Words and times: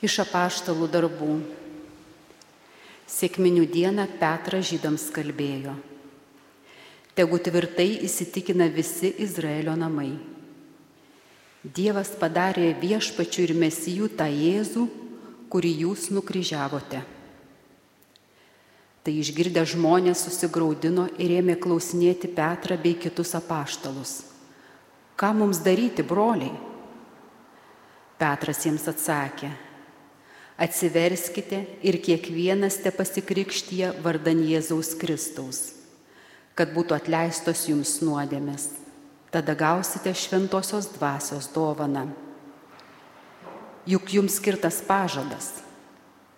Iš 0.00 0.22
apaštalų 0.24 0.86
darbų. 0.88 1.34
Sėkminių 3.10 3.66
dieną 3.68 4.06
Petras 4.20 4.70
žydams 4.70 5.10
kalbėjo. 5.12 5.74
Tegu 7.12 7.36
tvirtai 7.36 7.98
įsitikina 8.06 8.70
visi 8.72 9.10
Izraelio 9.20 9.74
namai. 9.76 10.14
Dievas 11.60 12.14
padarė 12.16 12.70
viešpačių 12.80 13.44
ir 13.44 13.54
mesijų 13.60 14.08
tą 14.16 14.30
Jėzų, 14.32 14.86
kurį 15.52 15.76
jūs 15.82 16.08
nukryžiavote. 16.16 17.04
Tai 19.04 19.12
išgirdę 19.20 19.66
žmonės 19.68 20.24
susigaudino 20.24 21.10
ir 21.20 21.40
ėmė 21.42 21.60
klausinėti 21.60 22.32
Petrą 22.32 22.80
bei 22.80 22.96
kitus 22.96 23.36
apaštalus. 23.36 24.22
Ką 25.20 25.34
mums 25.36 25.60
daryti, 25.60 26.00
broliai? 26.00 26.54
Petras 28.20 28.64
jiems 28.64 28.88
atsakė, 28.88 29.50
atsiverskite 30.60 31.64
ir 31.82 31.96
kiekvienas 32.04 32.76
te 32.84 32.92
pasikrikštyje 32.92 33.94
vardan 34.04 34.42
Jėzaus 34.44 34.92
Kristaus, 35.00 35.60
kad 36.54 36.74
būtų 36.76 36.98
atleistos 36.98 37.64
jums 37.70 37.96
nuodėmės. 38.04 38.68
Tada 39.32 39.54
gausite 39.54 40.12
šventosios 40.12 40.90
dvasios 40.96 41.48
dovaną. 41.54 42.08
Juk 43.88 44.10
jums 44.12 44.36
skirtas 44.36 44.82
pažadas, 44.84 45.62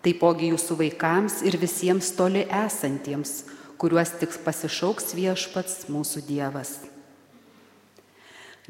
taipogi 0.05 0.53
jūsų 0.53 0.77
vaikams 0.79 1.41
ir 1.49 1.57
visiems 1.59 2.13
toli 2.15 2.45
esantiems, 2.47 3.49
kuriuos 3.81 4.13
tik 4.21 4.37
pasišauks 4.45 5.17
viešpats 5.19 5.89
mūsų 5.91 6.23
Dievas. 6.29 6.77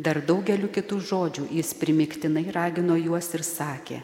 Dar 0.01 0.23
daugeliu 0.25 0.71
kitų 0.73 1.03
žodžių 1.05 1.51
jis 1.53 1.75
primiktinai 1.77 2.47
ragino 2.55 2.97
juos 2.97 3.29
ir 3.37 3.45
sakė, 3.45 4.01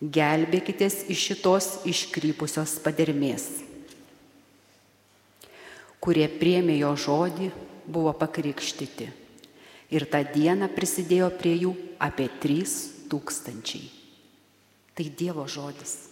gelbėkitės 0.00 1.04
iš 1.12 1.24
šitos 1.30 1.68
iškrypusios 1.88 2.78
padermės. 2.84 3.46
Kurie 6.00 6.26
priemė 6.40 6.78
jo 6.80 6.94
žodį, 6.96 7.50
buvo 7.84 8.12
pakrikštyti. 8.16 9.10
Ir 9.92 10.06
tą 10.08 10.22
dieną 10.24 10.70
prisidėjo 10.72 11.28
prie 11.36 11.56
jų 11.60 11.74
apie 12.00 12.30
3 12.40 12.76
tūkstančiai. 13.12 13.90
Tai 14.96 15.06
Dievo 15.18 15.44
žodis. 15.50 16.09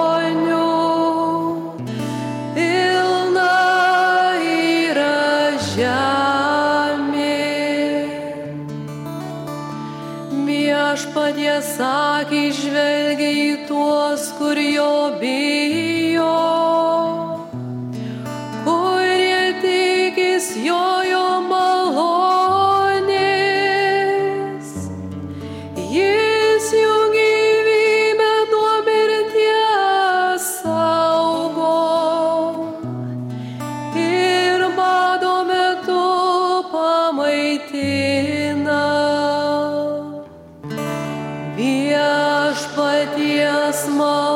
small. 43.73 44.32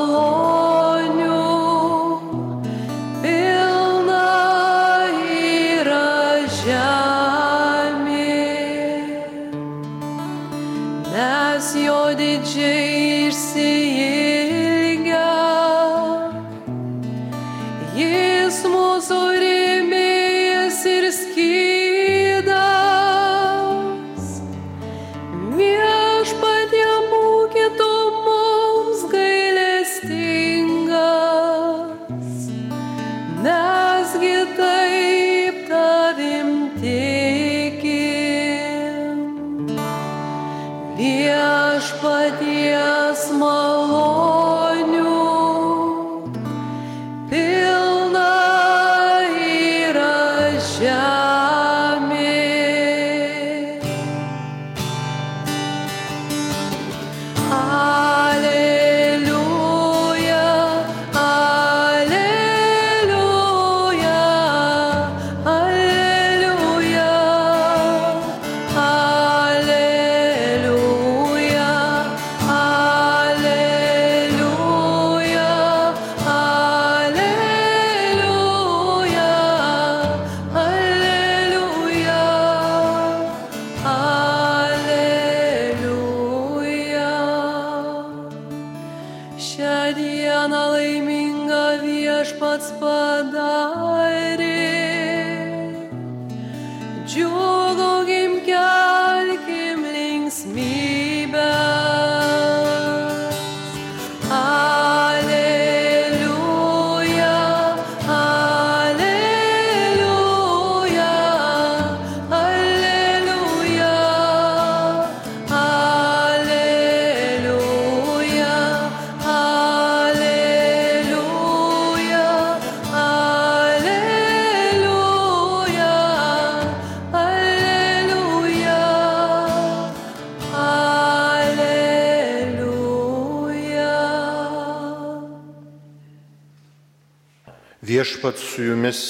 Viešpat 138.07 138.39
su 138.39 138.63
jumis 138.63 139.01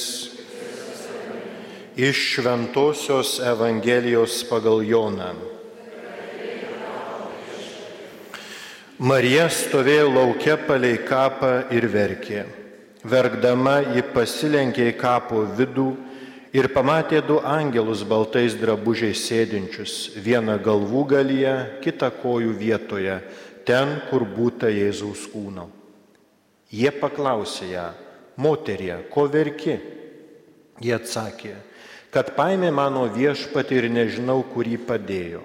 iš 1.97 2.17
Šventojios 2.17 3.41
Evangelijos 3.45 4.39
pagal 4.49 4.81
Joną. 4.89 5.35
Marija 8.99 9.51
stovėjo 9.53 10.07
laukia 10.15 10.55
palei 10.57 10.95
kapą 11.05 11.51
ir 11.77 11.85
verkė. 11.93 12.47
Verkdama 13.05 13.75
ji 13.99 14.07
pasilenkė 14.15 14.89
į 14.95 14.97
kapo 15.03 15.43
vidų 15.61 15.91
ir 16.57 16.71
pamatė 16.73 17.21
du 17.29 17.37
angelus 17.45 18.01
baltais 18.01 18.57
drabužiais 18.57 19.27
sėdinčius, 19.29 20.17
vieną 20.17 20.57
galvų 20.65 21.05
galyje, 21.13 21.55
kitą 21.85 22.09
kojų 22.25 22.57
vietoje, 22.65 23.21
ten, 23.69 23.99
kur 24.09 24.25
būta 24.25 24.73
Jėzaus 24.73 25.29
kūno. 25.37 25.69
Jie 26.73 26.97
paklausė 26.97 27.73
ją, 27.77 27.87
moterie, 28.37 28.95
ko 29.13 29.27
verki? 29.31 29.79
Jie 30.81 30.93
atsakė, 30.93 31.55
kad 32.13 32.35
paėmė 32.37 32.71
mano 32.75 33.07
viešpatį 33.13 33.79
ir 33.81 33.89
nežinau, 33.93 34.43
kur 34.53 34.69
jį 34.69 34.79
padėjo. 34.89 35.43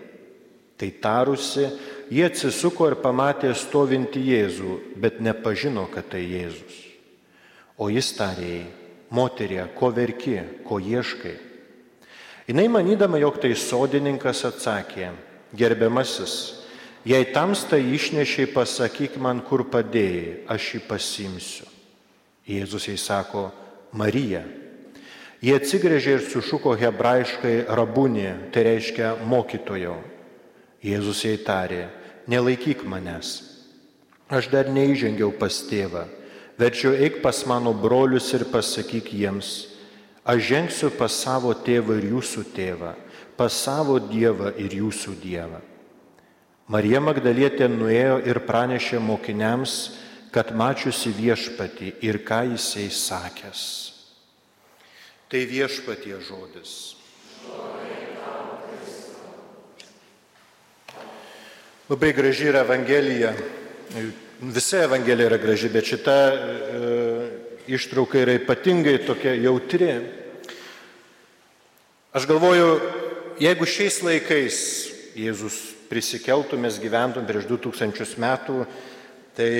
Tai 0.81 0.89
tarusi, 1.03 1.67
jie 2.11 2.25
atsisuko 2.25 2.89
ir 2.89 2.97
pamatė 3.03 3.53
stovinti 3.55 4.19
Jėzų, 4.31 4.77
bet 4.99 5.21
nepažino, 5.21 5.85
kad 5.93 6.09
tai 6.11 6.23
Jėzus. 6.25 6.79
O 7.77 7.87
jis 7.93 8.11
tarė 8.17 8.49
jai, 8.49 8.63
moterie, 9.13 9.61
ko 9.77 9.91
verki, 9.93 10.39
ko 10.67 10.79
ieškai. 10.81 11.37
Jis 12.49 12.71
manydama, 12.73 13.19
jog 13.21 13.37
tai 13.39 13.53
sodininkas 13.55 14.43
atsakė, 14.49 15.11
gerbiamasis, 15.55 16.35
jei 17.07 17.29
tamsta 17.31 17.79
išnešiai, 17.79 18.49
pasakyk 18.51 19.15
man, 19.21 19.39
kur 19.45 19.63
padėjai, 19.71 20.41
aš 20.51 20.73
jį 20.75 20.81
pasimsiu. 20.89 21.70
Jėzus 22.51 22.87
jai 22.89 22.97
sako, 22.99 23.49
Marija. 23.95 24.43
Jie 25.41 25.55
atsigrėžė 25.57 26.17
ir 26.17 26.25
sušuko 26.27 26.75
hebrajiškai 26.77 27.53
rabūnė, 27.71 28.51
tai 28.53 28.65
reiškia 28.67 29.15
mokytojo. 29.25 29.95
Jėzus 30.85 31.23
jai 31.25 31.37
tarė, 31.41 31.87
nelaikyk 32.29 32.83
manęs. 32.85 33.39
Aš 34.31 34.51
dar 34.51 34.69
neįžengiau 34.71 35.33
pas 35.35 35.55
tėvą, 35.67 36.05
verčiau 36.61 36.93
eik 36.93 37.19
pas 37.23 37.41
mano 37.49 37.73
brolius 37.73 38.29
ir 38.37 38.45
pasakyk 38.53 39.09
jiems, 39.11 39.49
aš 40.23 40.45
žengsiu 40.51 40.91
pas 40.95 41.11
savo 41.11 41.51
tėvą 41.57 41.97
ir 41.99 42.07
jūsų 42.13 42.45
tėvą, 42.55 42.93
pas 43.35 43.51
savo 43.51 43.97
dievą 43.99 44.53
ir 44.61 44.77
jūsų 44.77 45.17
dievą. 45.23 45.59
Marija 46.71 47.01
Magdalietė 47.03 47.67
nuėjo 47.67 48.21
ir 48.23 48.39
pranešė 48.47 49.01
mokiniams, 49.03 49.97
kad 50.31 50.53
mačiusi 50.55 51.11
viešpatį 51.15 51.93
ir 52.07 52.21
ką 52.23 52.43
jisai 52.53 52.87
sakęs. 52.93 53.63
Tai 55.31 55.41
viešpatie 55.47 56.17
žodis. 56.27 56.95
Labai 61.91 62.13
graži 62.15 62.47
yra 62.47 62.63
Evangelija. 62.63 63.33
Visa 64.41 64.85
Evangelija 64.85 65.27
yra 65.27 65.39
graži, 65.39 65.69
bet 65.71 65.87
šita 65.87 66.15
e, 66.31 66.35
ištrauka 67.67 68.21
yra 68.23 68.37
ypatingai 68.39 69.01
tokia 69.03 69.35
jautri. 69.35 69.91
Aš 72.15 72.27
galvoju, 72.27 72.79
jeigu 73.43 73.67
šiais 73.67 73.99
laikais 74.03 74.57
Jėzus 75.19 75.59
prisikeltų, 75.91 76.55
mes 76.59 76.79
gyventum 76.79 77.27
prieš 77.27 77.49
2000 77.51 78.15
metų, 78.23 78.63
tai 79.35 79.51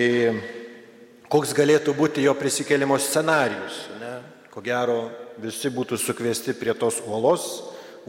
koks 1.32 1.54
galėtų 1.56 1.96
būti 1.96 2.26
jo 2.26 2.36
prisikėlimo 2.36 2.98
scenarius. 3.00 3.86
Ne? 4.02 4.12
Ko 4.52 4.64
gero, 4.64 5.06
visi 5.40 5.72
būtų 5.72 6.00
sukviesti 6.00 6.54
prie 6.58 6.76
tos 6.76 7.00
uolos, 7.08 7.48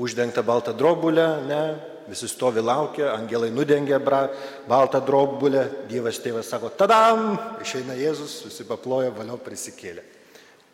uždengta 0.01 0.43
balta 0.43 0.75
drobulė, 0.75 1.29
ne? 1.47 1.63
visi 2.09 2.27
stovi 2.27 2.59
laukia, 2.65 3.13
angelai 3.15 3.53
nudengia 3.55 4.01
bra, 4.03 4.25
baltą 4.67 4.99
drobulę, 5.07 5.69
Dievas 5.87 6.19
tėvas 6.19 6.51
sako, 6.51 6.73
tadam, 6.75 7.37
išeina 7.63 7.95
Jėzus, 7.95 8.41
visi 8.49 8.67
paploja, 8.67 9.13
valio 9.15 9.39
prisikėlė. 9.39 10.03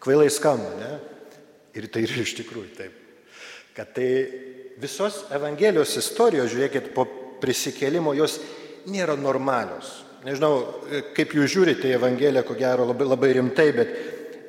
Kvailai 0.00 0.30
skamba, 0.32 0.72
ne? 0.78 0.90
Ir 1.76 1.90
tai 1.92 2.06
yra 2.06 2.22
iš 2.24 2.32
tikrųjų 2.40 2.70
taip. 2.78 2.96
Kad 3.76 3.92
tai 3.98 4.08
visos 4.80 5.26
Evangelijos 5.34 5.92
istorijos, 6.00 6.48
žiūrėkit, 6.54 6.94
po 6.96 7.04
prisikėlimo 7.42 8.16
jos 8.16 8.38
nėra 8.88 9.18
normalios. 9.20 10.07
Nežinau, 10.26 10.54
kaip 11.14 11.34
jūs 11.36 11.52
žiūrite 11.52 11.86
į 11.86 11.94
Evangeliją, 11.94 12.42
ko 12.46 12.56
gero 12.58 12.88
labai, 12.88 13.06
labai 13.06 13.32
rimtai, 13.36 13.68
bet 13.76 13.92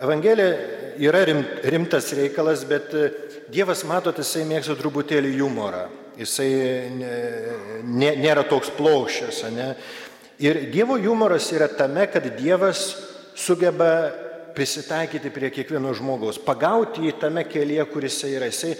Evangelija 0.02 0.50
yra 0.98 1.22
rim, 1.28 1.44
rimtas 1.64 2.10
reikalas, 2.18 2.64
bet 2.66 2.94
e, 2.98 3.10
Dievas, 3.50 3.84
matot, 3.86 4.18
jisai 4.18 4.44
mėgsta 4.50 4.76
truputėlį 4.78 5.32
humorą. 5.40 5.88
Jisai 6.20 6.50
nė, 6.94 8.12
nėra 8.20 8.44
toks 8.50 8.70
plaušęs, 8.78 9.40
ne? 9.56 9.70
Ir 10.44 10.66
Dievo 10.74 10.98
humoras 11.00 11.48
yra 11.56 11.70
tame, 11.72 12.06
kad 12.12 12.28
Dievas 12.38 12.84
sugeba 13.40 14.10
prisitaikyti 14.56 15.32
prie 15.32 15.50
kiekvieno 15.54 15.94
žmogaus, 15.96 16.42
pagauti 16.44 17.08
į 17.10 17.16
tame 17.22 17.46
kelyje, 17.48 17.86
kuris 17.94 18.18
jisai 18.18 18.36
yra. 18.36 18.50
Jisai 18.52 18.74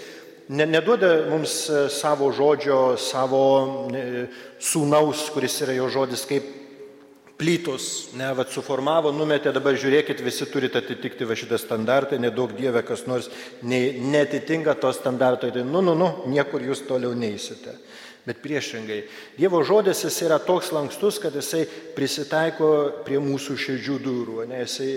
neduoda 0.50 1.12
mums 1.30 1.62
e, 1.70 1.84
savo 1.94 2.32
žodžio, 2.34 2.80
savo 3.00 3.44
e, 3.94 4.26
sūnaus, 4.58 5.28
kuris 5.34 5.62
yra 5.64 5.78
jo 5.78 5.90
žodis, 5.92 6.26
kaip 6.28 6.56
plytos, 7.40 8.10
ne, 8.20 8.28
vad 8.36 8.52
suformavo, 8.52 9.14
numetė, 9.16 9.54
dabar 9.56 9.78
žiūrėkit, 9.80 10.20
visi 10.20 10.44
turite 10.50 10.82
atitikti 10.82 11.24
va 11.24 11.36
šitą 11.38 11.56
standartą, 11.60 12.18
nedaug 12.20 12.52
dievė 12.52 12.82
kas 12.84 13.06
nors 13.08 13.30
ne, 13.64 13.80
netitinka 14.12 14.74
to 14.76 14.92
standarto, 14.92 15.48
tai 15.48 15.64
nu, 15.64 15.80
nu, 15.80 15.96
nu, 15.96 16.10
niekur 16.28 16.60
jūs 16.68 16.84
toliau 16.88 17.16
neįsite. 17.16 17.78
Bet 18.26 18.42
priešingai, 18.44 18.98
Dievo 19.38 19.62
žodis 19.64 20.02
jis 20.04 20.18
yra 20.26 20.36
toks 20.44 20.68
lankstus, 20.76 21.16
kad 21.22 21.32
jisai 21.32 21.62
prisitaiko 21.96 22.68
prie 23.06 23.16
mūsų 23.24 23.56
širdžių 23.64 23.96
durų, 24.04 24.42
ne, 24.50 24.60
jisai 24.66 24.90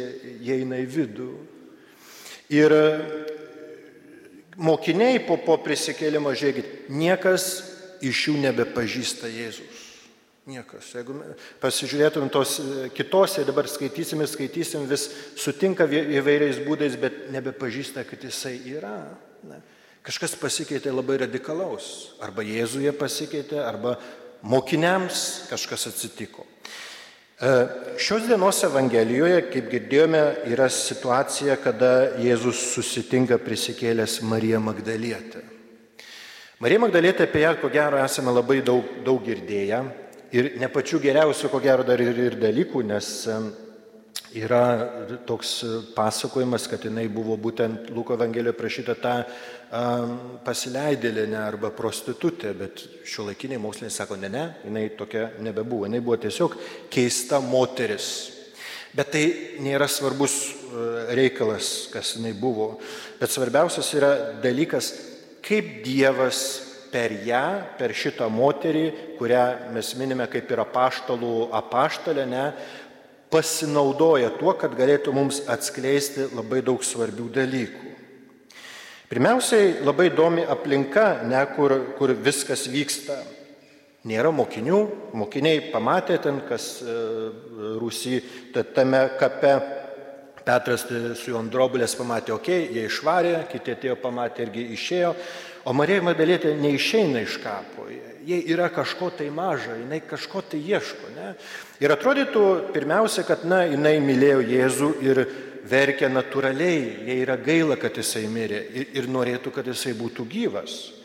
įeina 0.43 0.81
į 0.83 0.89
vidų. 0.97 1.29
Ir 2.51 2.75
mokiniai 4.59 5.23
po, 5.23 5.39
po 5.39 5.55
prisikėlimo, 5.63 6.35
žiūrėkit, 6.35 6.91
niekas 6.91 7.47
iš 8.03 8.27
jų 8.27 8.37
nebepažįsta 8.43 9.31
Jėzus. 9.31 9.82
Niekas. 10.43 10.89
Jeigu 10.91 11.15
pasižiūrėtum 11.63 12.27
tos 12.27 12.57
e, 12.59 12.87
kitose, 12.91 13.45
dabar 13.47 13.69
skaitysim 13.71 14.19
ir 14.19 14.27
skaitysim, 14.27 14.83
vis 14.89 15.05
sutinka 15.39 15.87
įvairiais 15.87 16.59
būdais, 16.65 16.97
bet 16.99 17.29
nebepažįsta, 17.31 18.03
kad 18.09 18.25
jisai 18.27 18.57
yra. 18.73 18.97
Ne. 19.47 19.61
Kažkas 20.03 20.35
pasikeitė 20.35 20.91
labai 20.91 21.21
radikalaus. 21.21 22.17
Arba 22.19 22.43
Jėzuje 22.43 22.91
pasikeitė, 22.99 23.61
arba 23.63 23.95
mokiniams 24.43 25.47
kažkas 25.47 25.87
atsitiko. 25.93 26.43
E, 26.43 27.55
šios 28.03 28.27
dienos 28.27 28.59
Evangelijoje, 28.67 29.45
kaip 29.47 29.71
girdėjome, 29.71 30.27
yra 30.51 30.67
situacija, 30.67 31.55
kada 31.63 31.93
Jėzus 32.19 32.67
susitinka 32.75 33.39
prisikėlęs 33.39 34.19
Mariją 34.27 34.59
Magdalietę. 34.67 35.47
Marija 36.59 36.83
Magdalietė 36.83 37.31
apie 37.31 37.47
ją, 37.47 37.55
ko 37.63 37.71
gero, 37.71 38.03
esame 38.03 38.35
labai 38.35 38.59
daug, 38.59 38.91
daug 39.07 39.23
girdėję. 39.23 39.85
Ir 40.33 40.55
ne 40.57 40.65
pačių 40.65 40.97
geriausių, 41.03 41.49
ko 41.51 41.59
gero, 41.61 41.83
dar 41.85 42.01
ir, 42.01 42.17
ir 42.17 42.35
dalykų, 42.41 42.81
nes 42.89 43.09
yra 44.33 44.63
toks 45.29 45.51
pasakojimas, 45.93 46.65
kad 46.71 46.87
jinai 46.87 47.05
buvo 47.13 47.35
būtent 47.37 47.91
Luko 47.93 48.15
Evangelijoje 48.17 48.57
prašyta 48.57 48.95
tą 48.97 49.13
um, 49.21 50.15
pasileidėlę 50.45 51.27
arba 51.37 51.69
prostitutę, 51.77 52.55
bet 52.57 52.81
šio 53.05 53.27
laikiniai 53.29 53.61
mokslininkai 53.61 53.93
sako, 53.93 54.17
ne, 54.17 54.31
ne, 54.33 54.47
jinai 54.65 54.87
tokia 54.97 55.27
nebebuvo, 55.37 55.85
jinai 55.85 56.01
buvo 56.01 56.17
tiesiog 56.25 56.57
keista 56.93 57.37
moteris. 57.43 58.09
Bet 58.93 59.13
tai 59.13 59.23
nėra 59.61 59.85
svarbus 59.89 60.33
reikalas, 61.13 61.89
kas 61.93 62.15
jinai 62.17 62.33
buvo. 62.37 62.75
Bet 63.21 63.33
svarbiausias 63.33 63.89
yra 63.97 64.13
dalykas, 64.41 64.91
kaip 65.45 65.81
Dievas 65.85 66.62
per 66.93 67.13
ją, 67.25 67.45
per 67.79 67.93
šitą 67.97 68.29
moterį, 68.29 68.85
kurią 69.17 69.43
mes 69.73 69.93
minime 69.97 70.27
kaip 70.29 70.51
ir 70.53 70.61
apaštalų 70.61 71.49
apaštalę, 71.57 72.25
ne, 72.29 72.45
pasinaudoja 73.33 74.29
tuo, 74.37 74.53
kad 74.53 74.75
galėtų 74.77 75.13
mums 75.15 75.41
atskleisti 75.49 76.29
labai 76.35 76.61
daug 76.65 76.85
svarbių 76.85 77.29
dalykų. 77.33 77.93
Pirmiausiai 79.09 79.79
labai 79.85 80.07
įdomi 80.09 80.45
aplinka, 80.49 81.23
ne, 81.29 81.41
kur, 81.55 81.75
kur 81.97 82.13
viskas 82.17 82.67
vyksta. 82.69 83.19
Nėra 84.09 84.33
mokinių, 84.35 84.79
mokiniai 85.15 85.69
pamatė 85.71 86.17
ten, 86.25 86.41
kas 86.49 86.81
e, 86.83 86.95
Rusy 87.79 88.17
tame 88.75 89.05
kape 89.19 89.53
Petras 90.43 90.83
su 90.89 91.31
Jondrobulės 91.31 91.93
pamatė, 91.95 92.33
okei, 92.35 92.65
okay, 92.65 92.75
jie 92.75 92.89
išvarė, 92.89 93.35
kiti 93.51 93.77
atėjo 93.77 93.95
pamatė 94.01 94.43
irgi 94.43 94.65
išėjo, 94.75 95.13
o 95.65 95.73
Marija 95.75 96.03
Madalėtė 96.03 96.55
neišeina 96.59 97.23
iš 97.23 97.37
kapo, 97.43 97.87
jie 98.25 98.39
yra 98.53 98.69
kažko 98.73 99.11
tai 99.17 99.29
maža, 99.33 99.77
jinai 99.79 100.01
kažko 100.07 100.43
tai 100.51 100.61
ieško. 100.63 101.11
Ne? 101.15 101.33
Ir 101.83 101.93
atrodytų 101.95 102.43
pirmiausia, 102.75 103.25
kad, 103.27 103.45
na, 103.47 103.63
jinai 103.67 103.97
mylėjo 104.03 104.43
Jėzų 104.47 104.91
ir 105.03 105.23
verkia 105.69 106.09
natūraliai, 106.11 107.07
jie 107.07 107.21
yra 107.23 107.37
gaila, 107.39 107.77
kad 107.79 107.95
jisai 107.99 108.25
mirė 108.31 108.63
ir, 108.73 108.91
ir 108.99 109.09
norėtų, 109.11 109.53
kad 109.55 109.67
jisai 109.71 109.95
būtų 109.99 110.27
gyvas. 110.31 111.02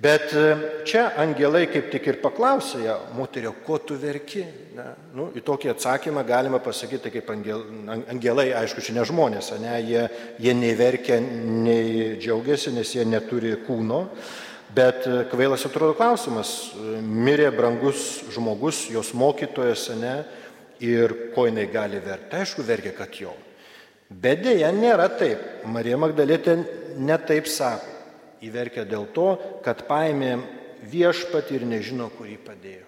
Bet 0.00 0.32
e, 0.32 0.44
čia 0.88 1.10
angelai 1.20 1.66
kaip 1.68 1.90
tik 1.92 2.06
ir 2.08 2.18
klausė 2.24 2.86
ją, 2.86 2.94
moterio, 3.18 3.52
ko 3.66 3.76
tu 3.84 3.98
verki? 4.00 4.46
Ne? 4.72 4.86
Nu, 5.12 5.26
į 5.36 5.42
tokį 5.44 5.74
atsakymą 5.74 6.22
galima 6.24 6.56
pasakyti 6.64 7.12
kaip 7.12 7.28
angel, 7.28 7.66
angelai, 8.08 8.46
aišku, 8.62 8.80
čia 8.80 8.94
ne 8.96 9.04
žmonės, 9.04 9.50
ne? 9.60 9.74
Jie, 9.84 10.06
jie 10.40 10.54
nei 10.56 10.72
verkia, 10.78 11.20
nei 11.20 12.16
džiaugiasi, 12.16 12.72
nes 12.78 12.94
jie 12.96 13.04
neturi 13.04 13.52
kūno. 13.66 14.06
Bet 14.72 15.04
e, 15.04 15.20
kvailas 15.28 15.68
atrodo 15.68 15.92
klausimas, 15.98 16.54
mirė 17.04 17.52
brangus 17.52 18.24
žmogus, 18.32 18.86
jos 18.88 19.12
mokytojas, 19.12 19.90
ne? 20.00 20.16
Ir 20.80 21.12
ko 21.36 21.44
jinai 21.50 21.68
gali 21.68 22.00
verkti? 22.00 22.40
Aišku, 22.40 22.64
verkia, 22.64 22.96
kad 22.96 23.20
jo. 23.20 23.36
Bet 24.08 24.46
dėja 24.48 24.72
nėra 24.72 25.12
taip. 25.12 25.66
Marija 25.68 26.00
Magdalėtė 26.00 26.56
netaip 26.96 27.52
sako 27.52 27.99
įverkia 28.44 28.86
dėl 28.88 29.08
to, 29.14 29.32
kad 29.64 29.84
paėmė 29.88 30.36
viešpat 30.90 31.50
ir 31.54 31.66
nežino, 31.68 32.08
kur 32.16 32.28
jį 32.28 32.38
padėjo. 32.44 32.86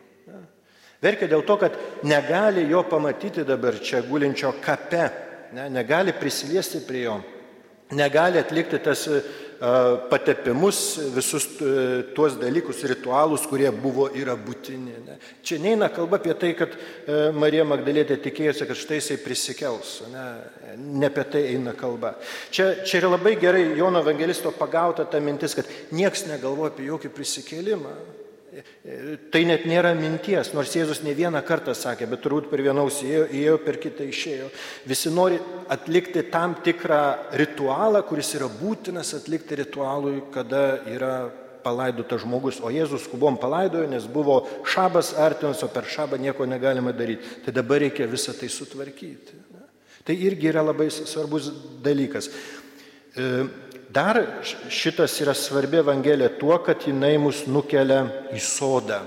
Verkia 1.03 1.27
dėl 1.27 1.43
to, 1.43 1.57
kad 1.59 1.77
negali 2.07 2.63
jo 2.71 2.85
pamatyti 2.87 3.43
dabar 3.45 3.75
čia 3.83 4.05
gulinčio 4.07 4.53
kape, 4.63 5.09
ne, 5.53 5.67
negali 5.75 6.15
prisiliesti 6.15 6.85
prie 6.87 7.03
jo, 7.09 7.17
negali 7.99 8.39
atlikti 8.39 8.79
tas 8.79 9.03
patepimus, 10.11 10.99
visus 11.14 11.45
e, 11.61 12.02
tuos 12.16 12.35
dalykus, 12.35 12.83
ritualus, 12.90 13.45
kurie 13.47 13.71
buvo 13.71 14.09
yra 14.19 14.35
būtini. 14.35 14.95
Ne. 15.07 15.19
Čia 15.47 15.61
neina 15.62 15.87
kalba 15.92 16.19
apie 16.19 16.35
tai, 16.35 16.50
kad 16.59 16.75
e, 16.75 17.21
Marija 17.37 17.66
Magdalėtė 17.71 18.16
tikėjosi, 18.25 18.66
kad 18.66 18.81
štai 18.81 18.99
jisai 18.99 19.19
prisikels. 19.23 19.92
Ne, 20.11 20.25
ne 20.83 21.07
apie 21.07 21.26
tai 21.31 21.45
eina 21.52 21.76
kalba. 21.78 22.16
Čia, 22.50 22.83
čia 22.83 22.99
yra 23.04 23.12
labai 23.14 23.37
gerai 23.38 23.69
Jono 23.78 24.02
Evangelisto 24.02 24.50
pagauta 24.57 25.07
ta 25.07 25.23
mintis, 25.23 25.54
kad 25.54 25.71
nieks 25.95 26.26
negalvoja 26.26 26.75
apie 26.75 26.90
jokį 26.90 27.14
prisikėlimą. 27.14 27.95
Tai 29.33 29.41
net 29.49 29.63
nėra 29.65 29.95
minties, 29.97 30.51
nors 30.53 30.75
Jėzus 30.77 31.01
ne 31.07 31.15
vieną 31.17 31.41
kartą 31.49 31.73
sakė, 31.77 32.05
bet 32.11 32.21
turbūt 32.21 32.51
per 32.51 32.61
vieną 32.61 32.85
įėjo, 32.85 33.23
įėjo, 33.33 33.55
per 33.65 33.79
kitą 33.81 34.05
išėjo. 34.05 34.51
Visi 34.91 35.13
nori 35.15 35.39
atlikti 35.73 36.27
tam 36.29 36.59
tikrą 36.61 36.99
ritualą, 37.41 38.03
kuris 38.05 38.35
yra 38.37 38.51
būtinas 38.53 39.15
atlikti 39.17 39.57
ritualui, 39.63 40.19
kada 40.35 40.83
yra 40.85 41.15
palaidotas 41.65 42.27
žmogus, 42.27 42.59
o 42.61 42.69
Jėzus 42.75 43.07
skubom 43.07 43.39
palaidojo, 43.41 43.89
nes 43.89 44.05
buvo 44.11 44.43
šabas 44.69 45.15
artimas, 45.17 45.63
o 45.65 45.71
per 45.73 45.89
šabą 45.89 46.21
nieko 46.21 46.45
negalima 46.45 46.93
daryti. 46.93 47.41
Tai 47.47 47.57
dabar 47.57 47.81
reikia 47.87 48.11
visą 48.11 48.37
tai 48.37 48.51
sutvarkyti. 48.53 49.41
Tai 50.05 50.19
irgi 50.29 50.51
yra 50.51 50.65
labai 50.67 50.91
svarbus 50.93 51.49
dalykas. 51.81 52.29
Dar 53.93 54.23
šitas 54.69 55.19
yra 55.21 55.35
svarbi 55.35 55.77
Evangelija 55.77 56.31
tuo, 56.39 56.57
kad 56.65 56.87
jinai 56.87 57.19
mus 57.21 57.43
nukelia 57.47 58.07
į 58.33 58.41
sodą. 58.41 59.03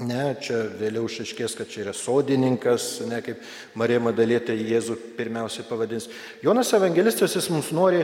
Ne, 0.00 0.30
čia 0.40 0.62
vėliau 0.80 1.04
išaiškės, 1.10 1.56
kad 1.58 1.68
čia 1.68 1.82
yra 1.82 1.92
sodininkas, 1.92 3.02
ne 3.04 3.18
kaip 3.20 3.42
Marija 3.76 4.00
Madalėtė 4.00 4.56
Jėzų 4.56 4.96
pirmiausiai 5.18 5.66
pavadins. 5.68 6.08
Jonas 6.40 6.72
Evangelistas 6.78 7.36
jis 7.36 7.50
mums 7.52 7.68
nori 7.76 8.00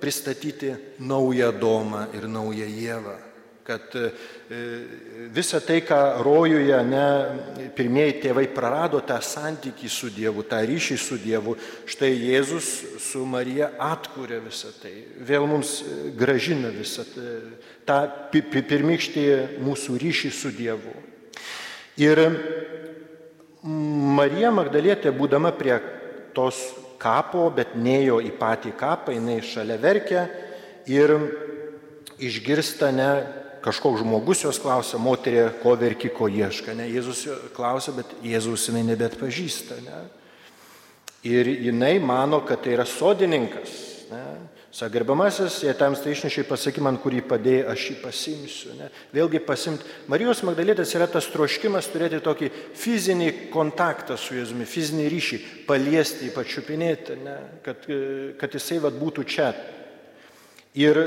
pristatyti 0.00 0.72
naują 1.04 1.52
domą 1.60 2.06
ir 2.16 2.24
naują 2.30 2.70
Jėvą 2.70 3.18
kad 3.64 3.94
e, 3.96 4.10
visa 5.32 5.60
tai, 5.64 5.80
ką 5.80 5.98
rojuje, 6.24 6.76
ne, 6.84 7.06
pirmieji 7.76 8.18
tėvai 8.26 8.44
prarado 8.52 9.00
tą 9.00 9.16
santykį 9.24 9.88
su 9.88 10.10
Dievu, 10.12 10.44
tą 10.44 10.60
ryšį 10.68 10.98
su 11.00 11.16
Dievu, 11.20 11.56
štai 11.88 12.12
Jėzus 12.12 12.68
su 13.00 13.24
Marija 13.24 13.70
atkūrė 13.80 14.42
visą 14.44 14.72
tai, 14.82 14.92
vėl 15.16 15.48
mums 15.48 15.78
gražina 16.18 16.68
visą 16.74 17.06
tą 17.88 17.98
pirmykštį 18.32 19.26
mūsų 19.64 19.96
ryšį 20.04 20.32
su 20.36 20.52
Dievu. 20.54 20.92
Ir 22.04 22.20
Marija 23.64 24.50
Magdalietė, 24.52 25.14
būdama 25.16 25.54
prie 25.56 25.78
tos 26.36 26.58
kapo, 27.00 27.46
bet 27.54 27.72
nejo 27.80 28.18
į 28.20 28.34
patį 28.36 28.74
kapą, 28.76 29.14
jinai 29.16 29.38
šalia 29.44 29.78
verkia 29.80 30.26
ir 30.90 31.14
išgirsta 32.20 32.90
ne 32.92 33.08
kažkoks 33.64 34.02
žmogus 34.02 34.44
jos 34.44 34.60
klausia, 34.60 35.00
moterė, 35.00 35.48
ko 35.62 35.72
verki, 35.80 36.10
ko 36.12 36.28
ieška. 36.28 36.76
Ne? 36.76 36.88
Jėzus 36.92 37.24
klausia, 37.56 37.94
bet 37.96 38.12
Jėzus 38.24 38.68
jinai 38.68 38.84
nebet 38.90 39.16
pažįsta. 39.20 39.80
Ne? 39.84 40.00
Ir 41.24 41.48
jinai 41.48 41.96
mano, 42.04 42.42
kad 42.44 42.60
tai 42.64 42.74
yra 42.76 42.84
sodininkas. 42.88 43.78
Ne? 44.10 44.24
Sagarbiamasis, 44.74 45.60
jei 45.62 45.72
tam 45.78 45.94
tai 45.94 46.12
išnešiai 46.12 46.48
pasaky 46.48 46.82
man, 46.82 46.96
kurį 46.98 47.20
padėjai, 47.30 47.66
aš 47.70 47.82
jį 47.88 47.94
pasimsiu. 48.02 48.72
Ne? 48.74 48.88
Vėlgi 49.14 49.40
pasimti. 49.46 49.86
Marijos 50.10 50.42
Magdalėtas 50.44 50.92
yra 50.98 51.06
tas 51.08 51.28
troškimas 51.30 51.88
turėti 51.92 52.18
tokį 52.24 52.50
fizinį 52.82 53.30
kontaktą 53.54 54.18
su 54.18 54.34
Jėzumi, 54.34 54.66
fizinį 54.66 55.06
ryšį, 55.14 55.38
paliesti, 55.70 56.32
pačiupinėti, 56.34 57.16
ne? 57.22 57.38
kad, 57.64 57.86
kad 58.40 58.58
jisai 58.58 58.82
vad 58.82 58.98
būtų 58.98 59.24
čia. 59.30 59.52
Ir 60.74 60.98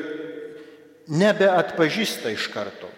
nebeatpažįsta 1.07 2.31
iš 2.33 2.47
karto. 2.53 2.89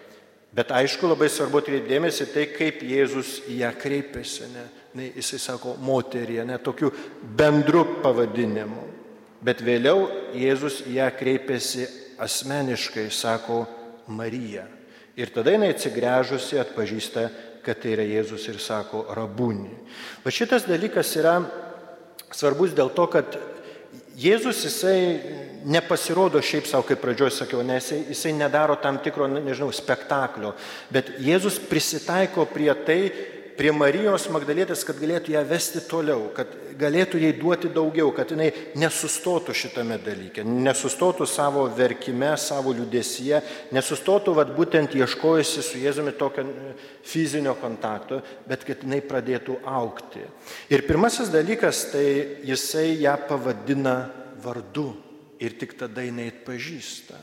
Bet 0.50 0.72
aišku, 0.74 1.06
labai 1.06 1.28
svarbu 1.30 1.60
atkreipdėmėsi 1.60 2.26
tai, 2.34 2.48
kaip 2.50 2.82
Jėzus 2.82 3.36
į 3.50 3.60
ją 3.62 3.70
kreipiasi. 3.78 4.48
Ne? 4.50 4.64
Ne, 4.98 5.06
jisai 5.14 5.38
sako 5.38 5.76
moterį, 5.78 6.40
ne 6.48 6.56
tokiu 6.58 6.90
bendru 7.22 7.84
pavadinimu. 8.02 8.88
Bet 9.46 9.62
vėliau 9.62 10.08
Jėzus 10.34 10.80
į 10.90 10.96
ją 10.98 11.06
kreipiasi 11.14 11.86
asmeniškai, 12.20 13.06
sako 13.14 13.62
Marija. 14.10 14.66
Ir 15.14 15.30
tada 15.30 15.54
jinai 15.54 15.70
atsigręžusi 15.74 16.58
atpažįsta, 16.60 17.28
kad 17.62 17.78
tai 17.78 17.94
yra 17.94 18.08
Jėzus 18.08 18.48
ir 18.50 18.58
sako 18.62 19.04
rabūnį. 19.14 19.70
Va 20.24 20.34
šitas 20.34 20.66
dalykas 20.66 21.12
yra 21.20 21.38
svarbus 22.34 22.74
dėl 22.74 22.90
to, 22.96 23.06
kad 23.12 23.38
Jėzus 24.18 24.64
jisai 24.66 24.98
nepasirodo 25.64 26.40
šiaip 26.42 26.68
savo, 26.68 26.86
kaip 26.88 27.02
pradžioje 27.02 27.34
sakiau, 27.40 27.64
nes 27.66 27.84
jisai, 27.84 28.00
jisai 28.14 28.32
nedaro 28.36 28.76
tam 28.80 29.00
tikro, 29.02 29.28
nežinau, 29.30 29.70
spektaklio, 29.74 30.54
bet 30.92 31.12
Jėzus 31.20 31.60
prisitaiko 31.70 32.46
prie 32.50 32.72
tai, 32.86 33.00
prie 33.60 33.72
Marijos 33.76 34.24
Magdalėtės, 34.32 34.86
kad 34.88 34.96
galėtų 34.96 35.34
ją 35.34 35.42
vesti 35.44 35.82
toliau, 35.84 36.30
kad 36.32 36.48
galėtų 36.80 37.18
jai 37.20 37.32
duoti 37.36 37.68
daugiau, 37.72 38.08
kad 38.16 38.30
jinai 38.32 38.48
nesustotų 38.80 39.52
šitame 39.56 39.98
dalyke, 40.00 40.46
nesustotų 40.46 41.26
savo 41.28 41.66
verkime, 41.76 42.30
savo 42.40 42.72
liudesyje, 42.76 43.42
nesustotų 43.76 44.34
vat, 44.38 44.54
būtent 44.56 44.96
ieškojusi 44.96 45.66
su 45.66 45.82
Jėzumi 45.82 46.14
tokio 46.16 46.46
fizinio 47.04 47.52
kontakto, 47.60 48.22
bet 48.48 48.64
kad 48.64 48.86
jinai 48.86 49.02
pradėtų 49.04 49.60
aukti. 49.68 50.24
Ir 50.72 50.86
pirmasis 50.88 51.28
dalykas, 51.32 51.84
tai 51.92 52.06
jisai 52.48 52.94
ją 53.04 53.18
pavadina 53.28 53.98
vardu 54.40 54.88
ir 55.40 55.56
tik 55.58 55.76
tada 55.80 56.04
jinai 56.04 56.28
atpažįsta. 56.30 57.18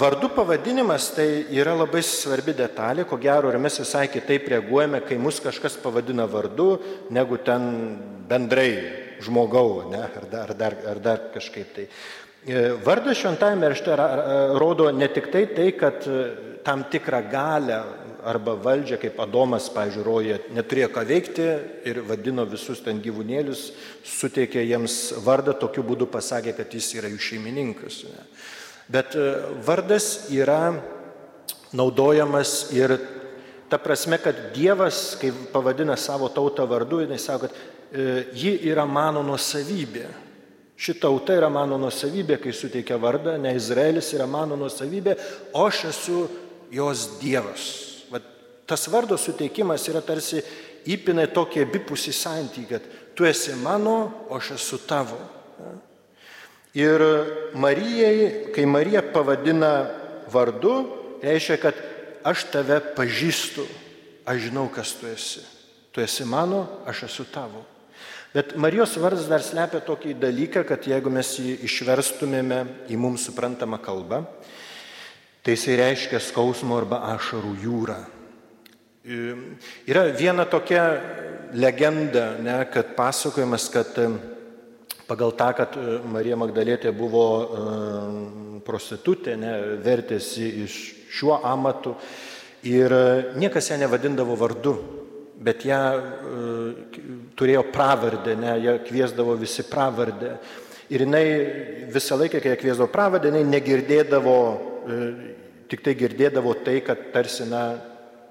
Vardų 0.00 0.32
pavadinimas 0.34 1.12
tai 1.14 1.44
yra 1.54 1.76
labai 1.78 2.00
svarbi 2.02 2.54
detalė, 2.58 3.04
ko 3.06 3.18
gero 3.22 3.52
ir 3.52 3.58
mes 3.62 3.76
visai 3.78 4.08
kitaip 4.10 4.48
reaguojame, 4.50 5.02
kai 5.06 5.18
mus 5.20 5.38
kažkas 5.42 5.76
pavadina 5.78 6.26
vardu, 6.26 6.72
negu 7.14 7.38
ten 7.38 7.68
bendrai 8.30 8.72
žmogau, 9.22 9.90
ne, 9.92 10.02
ar, 10.08 10.26
dar, 10.32 10.50
ar, 10.50 10.56
dar, 10.58 10.76
ar 10.90 11.02
dar 11.04 11.22
kažkaip 11.36 11.70
tai. 11.76 11.86
E, 12.40 12.60
vardas 12.82 13.20
šventajame 13.20 13.70
rašte 13.70 13.96
rodo 14.58 14.88
ne 14.96 15.08
tik 15.12 15.30
tai, 15.30 15.44
tai, 15.54 15.70
kad 15.78 16.06
e, 16.08 16.22
tam 16.66 16.86
tikrą 16.90 17.22
galę 17.30 17.82
arba 18.24 18.54
valdžią, 18.54 18.98
kaip 19.00 19.18
Adomas, 19.22 19.68
pavyzdžiui, 19.72 20.04
roja, 20.04 20.38
neturėjo 20.54 20.90
ką 20.94 21.04
veikti 21.08 21.46
ir 21.88 22.00
vadino 22.06 22.44
visus 22.48 22.82
ten 22.84 23.00
gyvūnėlius, 23.02 23.70
suteikė 24.06 24.62
jiems 24.64 24.96
vardą, 25.24 25.54
tokiu 25.58 25.84
būdu 25.86 26.08
pasakė, 26.10 26.54
kad 26.58 26.72
jis 26.74 26.92
yra 26.98 27.10
jų 27.12 27.20
šeimininkas. 27.30 28.02
Bet 28.90 29.16
e, 29.18 29.26
vardas 29.66 30.30
yra 30.34 30.74
naudojamas 31.76 32.70
ir 32.74 32.96
ta 33.70 33.78
prasme, 33.78 34.18
kad 34.22 34.50
Dievas, 34.54 35.14
kai 35.20 35.30
pavadina 35.52 35.96
savo 35.96 36.30
tautą 36.34 36.66
vardu, 36.68 37.04
jis 37.04 37.28
sako, 37.28 37.46
kad 37.46 37.60
e, 37.92 38.24
ji 38.34 38.56
yra 38.70 38.86
mano 38.86 39.22
nuosavybė. 39.26 40.08
Ši 40.80 40.96
tauta 40.96 41.34
yra 41.36 41.50
mano 41.52 41.76
nuosavybė, 41.76 42.38
kai 42.40 42.54
suteikia 42.56 42.96
vardą, 42.96 43.36
ne 43.36 43.52
Izraelis 43.52 44.14
yra 44.16 44.24
mano 44.24 44.56
nuosavybė, 44.56 45.18
o 45.52 45.66
aš 45.68 45.84
esu 45.90 46.24
jos 46.72 47.20
Dievas 47.20 47.89
tas 48.70 48.86
vardo 48.86 49.18
suteikimas 49.18 49.88
yra 49.90 50.02
tarsi 50.06 50.44
įpina 50.88 51.26
tokį 51.28 51.64
abipusį 51.66 52.14
santykį, 52.14 52.66
kad 52.70 52.86
tu 53.18 53.26
esi 53.26 53.56
mano, 53.58 53.96
o 54.30 54.38
aš 54.38 54.54
esu 54.56 54.78
tavo. 54.86 55.18
Ir 56.78 57.02
Marijai, 57.58 58.52
kai 58.54 58.64
Marija 58.70 59.02
pavadina 59.02 59.90
vardu, 60.30 60.74
reiškia, 61.22 61.56
kad 61.58 61.80
aš 62.22 62.46
tave 62.52 62.78
pažįstu, 62.94 63.66
aš 64.24 64.46
žinau, 64.46 64.68
kas 64.70 64.94
tu 65.00 65.10
esi. 65.10 65.42
Tu 65.90 66.04
esi 66.04 66.24
mano, 66.24 66.62
aš 66.86 67.08
esu 67.08 67.26
tavo. 67.32 67.64
Bet 68.30 68.54
Marijos 68.54 68.94
vardas 69.02 69.26
dar 69.26 69.42
slepia 69.42 69.80
tokį 69.82 70.14
dalyką, 70.22 70.62
kad 70.68 70.86
jeigu 70.86 71.10
mes 71.10 71.32
jį 71.42 71.56
išverstumėme 71.66 72.60
į 72.86 72.98
mums 73.00 73.26
suprantamą 73.26 73.80
kalbą, 73.82 74.22
tai 75.42 75.56
jisai 75.56 75.80
reiškia 75.80 76.22
skausmo 76.22 76.78
arba 76.78 77.02
ašarų 77.16 77.56
jūrą. 77.64 77.98
Yra 79.90 80.04
viena 80.14 80.46
tokia 80.46 80.84
legenda, 81.58 82.36
ne, 82.38 82.58
kad 82.70 82.94
pasakojimas, 82.94 83.66
kad 83.74 83.96
pagal 85.10 85.34
tą, 85.34 85.50
kad 85.58 85.74
Marija 86.06 86.38
Magdalėtė 86.38 86.92
buvo 86.94 87.24
prostitutė, 88.66 89.34
ne, 89.40 89.56
vertėsi 89.82 90.46
iš 90.66 90.78
šiuo 91.10 91.40
amatu 91.42 91.96
ir 92.62 92.94
niekas 93.40 93.72
ją 93.72 93.80
nevadindavo 93.82 94.36
vardu 94.38 94.76
bet 95.40 95.64
ją 95.64 95.80
e, 95.80 96.00
turėjo 97.38 97.64
pravardę, 97.72 98.36
ne, 98.36 98.54
ją 98.60 98.76
kviesdavo 98.84 99.36
visi 99.40 99.64
pravardę. 99.68 100.34
Ir 100.92 101.06
jinai 101.06 101.24
visą 101.94 102.18
laiką, 102.20 102.42
kai 102.42 102.52
ją 102.52 102.58
kviesdavo 102.60 102.90
pravardę, 102.92 103.30
jinai 103.30 103.46
negirdėdavo, 103.48 104.36
e, 104.50 104.98
tik 105.72 105.84
tai 105.86 105.94
girdėdavo 105.96 106.52
tai, 106.66 106.80
kad 106.84 107.08
tarsi, 107.14 107.48
na, 107.48 107.62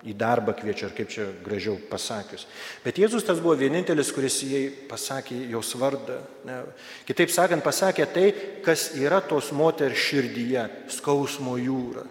į 0.08 0.14
darbą 0.16 0.54
kviečia, 0.56 0.88
ar 0.88 0.94
kaip 0.96 1.10
čia 1.12 1.26
gražiau 1.44 1.76
pasakius. 1.90 2.46
Bet 2.84 3.00
Jėzus 3.02 3.26
tas 3.28 3.42
buvo 3.44 3.58
vienintelis, 3.60 4.12
kuris 4.16 4.40
jai 4.48 4.70
pasakė 4.90 5.38
jos 5.52 5.74
vardą. 5.80 6.20
Ne. 6.48 6.62
Kitaip 7.08 7.34
sakant, 7.34 7.64
pasakė 7.66 8.08
tai, 8.14 8.28
kas 8.66 8.94
yra 9.00 9.20
tos 9.22 9.52
moters 9.52 10.00
širdyje- 10.00 10.70
skausmo 11.00 11.58
jūra. 11.60 12.06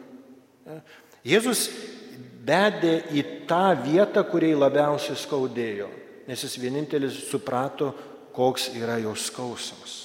Ne. 0.66 0.82
Jėzus 1.24 1.68
bedė 2.44 3.02
į 3.12 3.24
tą 3.48 3.72
vietą, 3.84 4.24
kuriai 4.24 4.56
labiausiai 4.56 5.16
skaudėjo, 5.16 5.88
nes 6.28 6.44
jis 6.44 6.58
vienintelis 6.60 7.30
suprato, 7.30 7.94
koks 8.32 8.70
yra 8.76 9.00
jos 9.02 9.30
skausmas. 9.30 9.96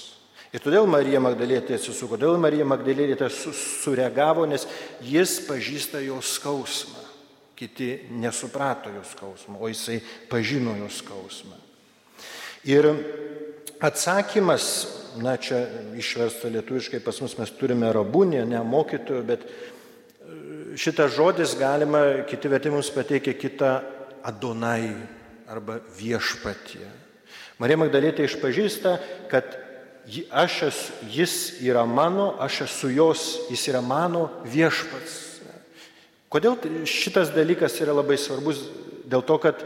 Ir 0.54 0.62
todėl 0.62 0.86
Marija 0.86 1.20
Magdalėtė 1.20 1.80
atsisuko, 1.80 2.18
todėl 2.18 2.38
Marija 2.38 2.66
Magdalėtė 2.66 3.30
sureagavo, 3.30 4.46
nes 4.46 4.68
jis 5.02 5.40
pažįsta 5.48 6.02
jos 6.06 6.36
skausmą. 6.38 7.03
Kiti 7.64 8.10
nesuprato 8.12 8.92
jos 8.92 9.14
skausmą, 9.16 9.56
o 9.56 9.70
jisai 9.72 10.02
pažino 10.28 10.76
jos 10.76 11.00
skausmą. 11.00 11.56
Ir 12.68 12.90
atsakymas, 13.80 14.66
na 15.24 15.38
čia 15.40 15.62
išversta 15.96 16.52
lietuviškai, 16.52 17.00
pas 17.00 17.22
mus 17.24 17.38
mes 17.40 17.54
turime 17.56 17.88
rabūnį, 17.96 18.42
ne 18.52 18.60
mokytojų, 18.68 19.24
bet 19.28 19.48
šitas 20.76 21.16
žodis 21.16 21.56
galima, 21.56 22.26
kiti 22.28 22.52
vertimus 22.52 22.92
pateikia 22.92 23.36
kitą 23.38 23.72
Adonai 24.28 24.92
arba 25.48 25.80
viešpatie. 25.96 26.88
Marija 27.64 27.80
Magdalėtė 27.80 28.28
išpažįsta, 28.28 28.98
kad 29.32 29.56
aš 30.36 30.58
esu, 30.68 30.96
jis 31.16 31.36
yra 31.64 31.86
mano, 31.88 32.34
aš 32.44 32.66
esu 32.68 32.92
jos, 32.92 33.28
jis 33.52 33.68
yra 33.72 33.80
mano 33.80 34.28
viešpats. 34.44 35.23
Kodėl 36.34 36.58
šitas 36.90 37.30
dalykas 37.30 37.76
yra 37.84 37.94
labai 37.94 38.18
svarbus? 38.18 38.64
Dėl 39.06 39.22
to, 39.28 39.38
kad 39.38 39.60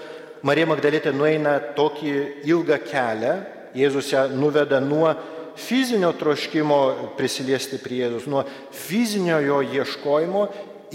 Marija 0.43 0.67
Magdalėtė 0.67 1.13
nueina 1.15 1.55
tokį 1.77 2.13
ilgą 2.49 2.81
kelią, 2.83 3.35
Jėzus 3.77 4.09
ją 4.11 4.25
nuveda 4.33 4.79
nuo 4.83 5.11
fizinio 5.57 6.09
troškimo 6.17 6.79
prisiliesti 7.17 7.79
prie 7.79 8.01
Jėzus, 8.03 8.27
nuo 8.27 8.43
fizinio 8.73 9.37
jo 9.45 9.61
ieškojimo 9.63 10.43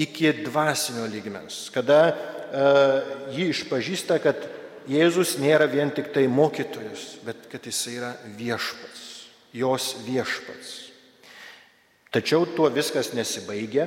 iki 0.02 0.32
dvasinio 0.42 1.06
lygmens, 1.08 1.66
kada 1.72 2.00
uh, 2.10 3.32
ji 3.32 3.48
išpažįsta, 3.54 4.20
kad 4.20 4.44
Jėzus 4.90 5.36
nėra 5.40 5.70
vien 5.70 5.92
tik 5.94 6.10
tai 6.12 6.26
mokytojas, 6.28 7.16
bet 7.24 7.48
kad 7.48 7.64
jis 7.64 7.80
yra 7.94 8.12
viešpats, 8.36 9.02
jos 9.56 9.92
viešpats. 10.04 10.72
Tačiau 12.12 12.44
tuo 12.44 12.68
viskas 12.68 13.12
nesibaigia 13.16 13.86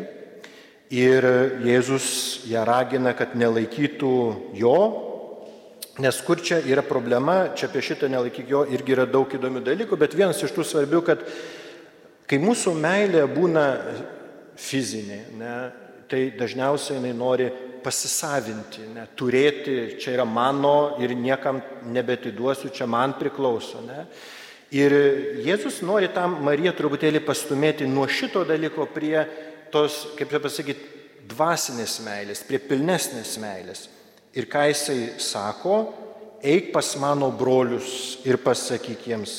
ir 0.94 1.26
Jėzus 1.66 2.46
ją 2.50 2.66
ragina, 2.68 3.16
kad 3.18 3.36
nelaikytų 3.38 4.16
jo, 4.58 4.78
nes 6.02 6.20
kur 6.28 6.42
čia 6.44 6.60
yra 6.68 6.84
problema, 6.86 7.56
čia 7.56 7.70
apie 7.70 7.84
šitą 7.86 8.10
nelaikyk 8.12 8.50
jo 8.52 8.66
irgi 8.70 8.96
yra 8.98 9.06
daug 9.10 9.32
įdomių 9.32 9.64
dalykų, 9.66 9.98
bet 9.98 10.18
vienas 10.18 10.42
iš 10.44 10.54
tų 10.56 10.66
svarbių, 10.68 11.02
kad 11.08 11.24
kai 12.30 12.40
mūsų 12.42 12.76
meilė 12.78 13.26
būna 13.32 13.66
fizinė, 14.60 15.22
ne, 15.40 15.56
tai 16.12 16.28
dažniausiai 16.38 17.00
jinai 17.00 17.14
nori 17.18 17.50
pasisavinti, 17.86 18.88
ne, 18.96 19.06
turėti, 19.18 19.96
čia 20.02 20.16
yra 20.16 20.26
mano 20.26 20.98
ir 21.02 21.14
niekam 21.18 21.62
nebetiduosiu, 21.94 22.72
čia 22.74 22.88
man 22.90 23.14
priklauso. 23.20 23.84
Ne. 23.86 24.06
Ir 24.74 24.94
Jėzus 25.46 25.84
nori 25.86 26.10
tam 26.14 26.40
Mariją 26.44 26.74
truputėlį 26.76 27.22
pastumėti 27.26 27.86
nuo 27.88 28.08
šito 28.10 28.42
dalyko 28.48 28.88
prie 28.92 29.20
tos, 29.76 30.00
kaip 30.16 30.32
čia 30.32 30.40
pasakyti, 30.44 30.94
dvasinės 31.28 32.00
meilės, 32.06 32.46
prie 32.48 32.62
pilnesnės 32.64 33.36
meilės. 33.42 33.86
Ir 34.36 34.48
ką 34.52 34.66
jisai 34.70 35.00
sako, 35.22 35.78
eik 36.46 36.72
pas 36.74 36.94
mano 37.02 37.32
brolius 37.36 38.22
ir 38.28 38.40
pasakyk 38.44 39.06
jiems, 39.12 39.36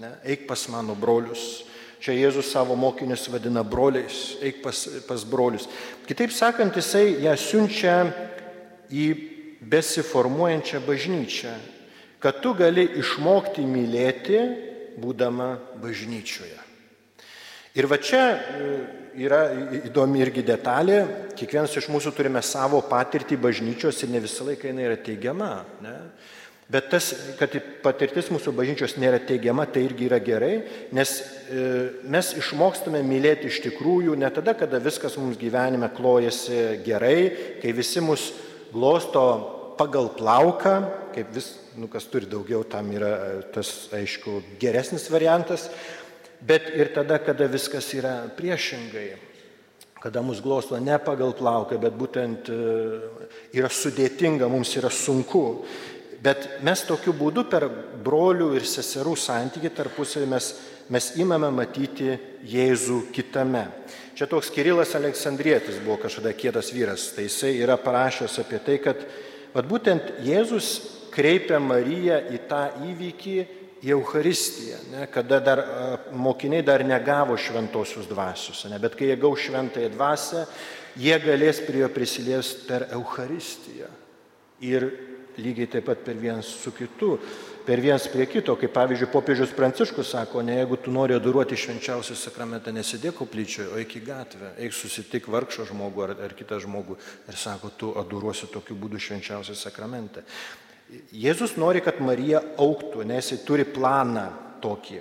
ne, 0.00 0.16
eik 0.32 0.48
pas 0.48 0.66
mano 0.72 0.96
brolius 0.96 1.64
Čia 2.04 2.12
Jėzus 2.18 2.50
savo 2.52 2.74
mokinius 2.76 3.30
vadina 3.32 3.62
broliais, 3.64 4.34
eik 4.44 4.58
pas, 4.60 4.76
pas 5.08 5.22
brolius. 5.24 5.64
Kitaip 6.04 6.34
sakant, 6.36 6.76
jisai 6.76 7.14
ją 7.24 7.32
siunčia 7.40 7.94
į 8.92 9.06
besiformuojančią 9.72 10.82
bažnyčią, 10.84 11.54
kad 12.20 12.42
tu 12.44 12.52
gali 12.58 12.84
išmokti 13.00 13.64
mylėti, 13.64 14.42
būdama 15.00 15.48
bažnyčioje. 15.80 16.60
Ir 17.80 17.88
va 17.88 17.96
čia 17.96 18.20
yra 19.20 19.40
įdomi 19.84 20.22
irgi 20.24 20.44
detalė, 20.46 21.02
kiekvienas 21.38 21.74
iš 21.78 21.90
mūsų 21.92 22.14
turime 22.16 22.42
savo 22.44 22.80
patirtį 22.88 23.38
bažnyčios 23.42 24.02
ir 24.02 24.12
ne 24.14 24.22
visą 24.24 24.46
laiką 24.48 24.70
jinai 24.70 24.88
yra 24.88 24.96
teigiama. 25.00 25.50
Ne? 25.84 25.94
Bet 26.64 26.88
tas, 26.94 27.10
kad 27.36 27.52
patirtis 27.84 28.30
mūsų 28.32 28.54
bažnyčios 28.56 28.96
nėra 28.96 29.18
teigiama, 29.20 29.66
tai 29.68 29.82
irgi 29.84 30.06
yra 30.08 30.18
gerai, 30.24 30.54
nes 30.96 31.10
e, 31.52 31.64
mes 32.08 32.30
išmokstame 32.40 33.02
mylėti 33.04 33.50
iš 33.50 33.60
tikrųjų 33.66 34.16
ne 34.16 34.30
tada, 34.32 34.56
kada 34.56 34.80
viskas 34.82 35.18
mums 35.20 35.36
gyvenime 35.40 35.90
klojasi 35.92 36.80
gerai, 36.86 37.18
kai 37.60 37.74
visi 37.76 38.00
mus 38.00 38.30
glosto 38.72 39.26
pagal 39.76 40.08
plauką, 40.16 40.74
kaip 41.14 41.36
vis, 41.36 41.50
nu 41.76 41.90
kas 41.92 42.08
turi 42.08 42.30
daugiau, 42.30 42.64
tam 42.64 42.88
yra 42.96 43.12
e, 43.12 43.36
tas, 43.52 43.74
aišku, 43.92 44.40
geresnis 44.62 45.10
variantas, 45.12 45.68
bet 46.44 46.68
ir 46.76 46.92
tada, 46.94 47.18
kada 47.18 47.48
viskas 47.50 47.88
yra 47.96 48.18
priešingai 48.36 49.08
kada 50.04 50.20
mus 50.20 50.42
glosto 50.44 50.76
ne 50.76 50.98
pagal 51.00 51.32
plauką, 51.32 51.78
bet 51.80 51.94
būtent 51.96 52.50
e, 52.52 52.56
yra 53.56 53.70
sudėtinga, 53.72 54.50
mums 54.52 54.74
yra 54.76 54.90
sunku. 54.92 55.64
Bet 56.20 56.60
mes 56.64 56.82
tokiu 56.84 57.14
būdu 57.16 57.46
per 57.48 57.64
brolių 58.04 58.50
ir 58.58 58.66
seserų 58.68 59.14
santykį 59.16 59.70
tarpusavį 59.72 60.28
mes, 60.28 60.50
mes 60.92 61.08
imame 61.16 61.48
matyti 61.56 62.18
Jėzų 62.52 62.98
kitame. 63.16 63.64
Čia 64.12 64.28
toks 64.28 64.52
Kirilas 64.52 64.92
Aleksandrietis 64.98 65.80
buvo 65.80 65.96
kažkada 66.04 66.34
kietas 66.36 66.68
vyras, 66.76 67.08
tai 67.16 67.24
jisai 67.30 67.54
yra 67.64 67.78
parašęs 67.80 68.36
apie 68.44 68.60
tai, 68.60 68.76
kad 68.84 69.00
vat, 69.56 69.64
būtent 69.64 70.18
Jėzus 70.28 70.74
kreipia 71.16 71.62
Mariją 71.64 72.20
į 72.28 72.42
tą 72.50 72.66
įvykį, 72.90 73.38
į 73.84 73.92
Euharistiją, 73.92 74.78
ne, 74.94 75.06
kada 75.12 75.40
dar 75.44 75.62
mokiniai 76.16 76.64
dar 76.64 76.84
negavo 76.86 77.36
šventosios 77.36 78.08
dvasios, 78.08 78.64
ne, 78.70 78.78
bet 78.80 78.96
kai 78.96 79.10
jie 79.10 79.18
gaus 79.20 79.44
šventąją 79.44 79.90
dvasę, 79.92 80.44
jie 81.00 81.18
galės 81.20 81.60
prie 81.66 81.82
jo 81.82 81.90
prisiliesti 81.92 82.68
per 82.68 82.88
Euharistiją. 82.96 83.90
Ir 84.64 84.86
lygiai 85.36 85.68
taip 85.68 85.88
pat 85.90 86.04
per 86.06 86.16
vienas 86.16 86.48
su 86.62 86.72
kitu, 86.72 87.18
per 87.66 87.80
vienas 87.82 88.06
prie 88.12 88.26
kito, 88.30 88.54
kaip 88.60 88.72
pavyzdžiui, 88.76 89.10
popiežius 89.12 89.54
Pranciškus 89.56 90.12
sako, 90.14 90.42
ne 90.46 90.58
jeigu 90.60 90.78
tu 90.80 90.92
nori 90.94 91.16
adoruoti 91.16 91.58
švenčiausią 91.58 92.16
sakramentą, 92.18 92.72
nesidėk 92.72 93.16
koplyčioje, 93.18 93.70
o 93.72 93.80
eik 93.80 93.96
į 93.98 94.04
gatvę, 94.06 94.52
eik 94.64 94.76
susitik 94.76 95.28
vargšą 95.32 95.66
žmogų 95.72 96.04
ar, 96.06 96.14
ar 96.28 96.36
kitą 96.38 96.60
žmogų 96.62 96.96
ir 97.28 97.40
sako, 97.40 97.72
tu 97.76 97.94
adoruosi 98.00 98.48
tokiu 98.52 98.76
būdu 98.78 99.00
švenčiausią 99.00 99.56
sakramentą. 99.58 100.24
Jėzus 101.14 101.56
nori, 101.60 101.82
kad 101.84 102.00
Marija 102.02 102.42
auktų, 102.60 103.04
nes 103.08 103.32
jis 103.32 103.42
turi 103.46 103.66
planą 103.66 104.28
tokį. 104.62 105.00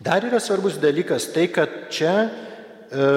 Dar 0.00 0.24
yra 0.24 0.40
svarbus 0.40 0.78
dalykas 0.80 1.28
tai, 1.34 1.46
kad 1.52 1.72
čia 1.92 2.14
e, 2.24 3.08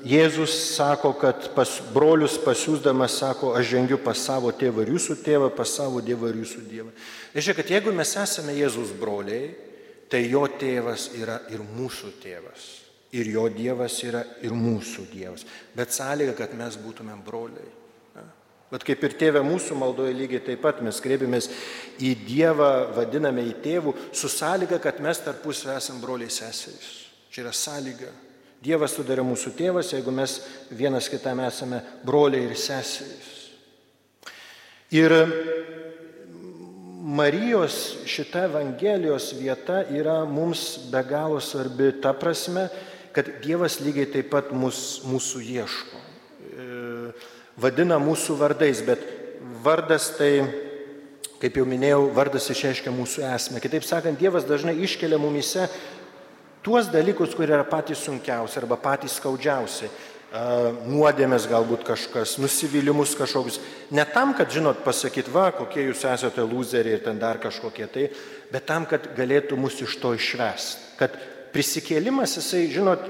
Jėzus 0.00 0.54
sako, 0.74 1.12
kad 1.20 1.50
pas 1.54 1.74
brolius 1.94 2.38
pasiūsdamas 2.40 3.18
sako, 3.20 3.52
aš 3.58 3.68
žengiu 3.74 3.98
pas 4.00 4.18
savo 4.18 4.50
tėvą 4.56 4.86
ir 4.86 4.94
jūsų 4.94 5.18
tėvą, 5.22 5.50
pas 5.54 5.74
savo 5.76 6.00
dievą 6.04 6.30
ir 6.32 6.40
jūsų 6.40 6.62
dievą. 6.70 6.92
Reiškia, 7.34 7.56
kad 7.58 7.72
jeigu 7.74 7.92
mes 7.94 8.14
esame 8.16 8.56
Jėzus 8.56 8.94
broliai, 8.96 9.52
tai 10.10 10.24
jo 10.26 10.46
tėvas 10.58 11.10
yra 11.20 11.42
ir 11.52 11.62
mūsų 11.62 12.14
tėvas. 12.22 12.70
Ir 13.14 13.28
jo 13.30 13.44
dievas 13.52 13.98
yra 14.06 14.22
ir 14.46 14.54
mūsų 14.54 15.04
dievas. 15.10 15.44
Bet 15.76 15.92
sąlyga, 15.94 16.34
kad 16.38 16.54
mes 16.58 16.78
būtumėm 16.80 17.22
broliai. 17.26 17.68
Bet 18.70 18.84
kaip 18.86 19.02
ir 19.02 19.16
tėvė 19.18 19.40
mūsų 19.42 19.74
maldoje 19.74 20.14
lygiai 20.14 20.42
taip 20.46 20.60
pat 20.62 20.78
mes 20.86 21.00
kreipiamės 21.02 21.48
į 21.98 22.12
Dievą, 22.22 22.70
vadiname 22.94 23.42
į 23.48 23.56
tėvų, 23.64 23.94
su 24.14 24.30
sąlyga, 24.30 24.78
kad 24.82 25.00
mes 25.02 25.18
tarpusavį 25.24 25.74
esame 25.74 26.02
broliai 26.04 26.30
seserys. 26.30 26.90
Čia 27.34 27.42
yra 27.42 27.54
sąlyga. 27.54 28.12
Dievas 28.62 28.94
sudarė 28.94 29.24
mūsų 29.26 29.54
tėvas, 29.58 29.90
jeigu 29.90 30.14
mes 30.14 30.36
vienas 30.70 31.08
kitam 31.10 31.40
esame 31.42 31.80
broliai 32.06 32.46
ir 32.46 32.54
seserys. 32.60 33.32
Ir 34.94 35.14
Marijos 37.00 38.04
šita 38.06 38.44
Evangelijos 38.46 39.32
vieta 39.34 39.80
yra 39.90 40.20
mums 40.28 40.76
be 40.92 41.02
galo 41.08 41.40
svarbi 41.42 41.90
ta 42.02 42.12
prasme, 42.14 42.68
kad 43.16 43.32
Dievas 43.42 43.80
lygiai 43.82 44.06
taip 44.12 44.30
pat 44.30 44.54
mus, 44.54 45.00
mūsų 45.08 45.42
ieško 45.56 45.99
vadina 47.60 48.00
mūsų 48.00 48.36
vardais, 48.40 48.82
bet 48.86 49.02
vardas 49.64 50.10
tai, 50.16 50.32
kaip 51.40 51.56
jau 51.60 51.66
minėjau, 51.68 52.04
vardas 52.16 52.48
išreiškia 52.52 52.92
mūsų 52.94 53.24
esmę. 53.34 53.62
Kitaip 53.62 53.86
sakant, 53.86 54.20
Dievas 54.20 54.48
dažnai 54.48 54.78
iškelia 54.84 55.20
mumise 55.20 55.68
tuos 56.64 56.90
dalykus, 56.92 57.34
kurie 57.36 57.54
yra 57.56 57.66
patys 57.68 58.04
sunkiausi 58.06 58.60
arba 58.60 58.80
patys 58.80 59.18
skaudžiausi. 59.20 59.90
Nuodėmės 60.86 61.48
galbūt 61.50 61.82
kažkas, 61.88 62.36
nusivylimus 62.38 63.16
kažkokius. 63.18 63.56
Ne 63.90 64.04
tam, 64.06 64.30
kad, 64.38 64.52
žinot, 64.54 64.84
pasakyt, 64.84 65.26
va, 65.32 65.48
kokie 65.56 65.88
jūs 65.88 66.04
esate 66.06 66.44
loseriai 66.46 67.00
ir 67.00 67.02
ten 67.02 67.18
dar 67.18 67.40
kažkokie 67.42 67.88
tai, 67.90 68.04
bet 68.52 68.68
tam, 68.68 68.86
kad 68.86 69.08
galėtų 69.16 69.58
mus 69.58 69.80
iš 69.82 69.96
to 69.98 70.12
išvesti. 70.14 70.92
Kad 71.00 71.16
prisikėlimas, 71.50 72.36
jisai, 72.38 72.68
žinot, 72.70 73.08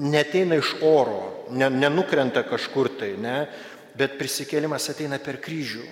neteina 0.00 0.56
iš 0.56 0.72
oro, 0.80 1.46
nenukrenta 1.52 2.40
kažkur 2.48 2.88
tai, 2.96 3.12
ne, 3.20 3.36
bet 3.98 4.18
prisikėlimas 4.20 4.88
ateina 4.92 5.18
per 5.22 5.38
kryžių, 5.42 5.84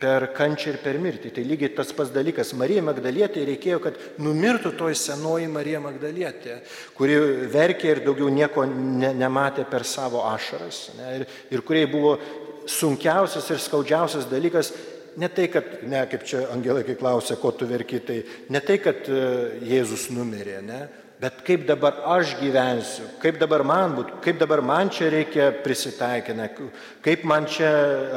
per 0.00 0.28
kančią 0.36 0.74
ir 0.74 0.80
per 0.84 0.98
mirtį. 1.00 1.32
Tai 1.36 1.44
lygiai 1.48 1.72
tas 1.76 1.92
pats 1.96 2.12
dalykas. 2.12 2.52
Marija 2.58 2.82
Magdalietė 2.84 3.46
reikėjo, 3.48 3.78
kad 3.84 4.00
numirtų 4.22 4.74
toji 4.76 4.98
senoji 5.00 5.48
Marija 5.52 5.80
Magdalietė, 5.84 6.58
kuri 6.96 7.16
verkė 7.52 7.94
ir 7.94 8.02
daugiau 8.04 8.28
nieko 8.32 8.66
ne, 8.68 9.14
nematė 9.16 9.64
per 9.70 9.86
savo 9.88 10.26
ašaras. 10.32 10.90
Ne, 10.98 11.14
ir, 11.20 11.30
ir 11.52 11.64
kuriai 11.64 11.88
buvo 11.90 12.18
sunkiausias 12.66 13.48
ir 13.54 13.62
skaudžiausias 13.62 14.28
dalykas 14.28 14.72
ne 15.16 15.28
tai, 15.32 15.48
kad, 15.48 15.64
ne, 15.88 16.02
kaip 16.10 16.24
čia 16.28 16.44
angelai, 16.52 16.84
kai 16.86 16.96
klausė, 16.98 17.38
ko 17.40 17.52
tu 17.56 17.68
verki, 17.68 18.00
tai 18.04 18.20
ne 18.52 18.60
tai, 18.60 18.78
kad 18.84 19.08
e, 19.08 19.20
Jėzus 19.64 20.10
numirė, 20.12 20.58
ne, 20.64 20.80
bet 21.20 21.40
kaip 21.46 21.66
dabar 21.68 22.02
aš 22.16 22.36
gyvensiu, 22.40 23.06
kaip 23.22 23.38
dabar 23.40 23.64
man 23.64 23.96
būtų, 23.96 24.20
kaip 24.24 24.40
dabar 24.40 24.62
man 24.64 24.90
čia 24.92 25.08
reikia 25.12 25.50
prisitaikyti, 25.64 26.70
kaip 27.04 27.24
man 27.24 27.48
čia 27.48 27.70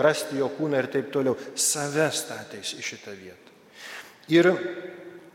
rasti 0.04 0.40
jo 0.42 0.50
kūną 0.58 0.84
ir 0.84 0.90
taip 0.92 1.12
toliau. 1.14 1.38
Save 1.56 2.10
statės 2.16 2.76
į 2.76 2.84
šitą 2.84 3.16
vietą. 3.16 3.56
Ir 4.30 4.52